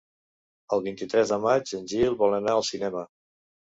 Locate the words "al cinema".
2.61-3.11